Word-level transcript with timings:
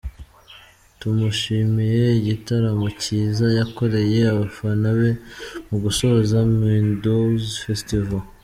Tumushimiye 0.99 2.05
igitaramo 2.19 2.87
cyiza 3.01 3.45
yakoreye 3.59 4.19
abafana 4.33 4.87
be 4.99 5.11
mu 5.67 5.75
gusoza 5.83 6.37
Meadows 6.59 7.43
Festival. 7.65 8.21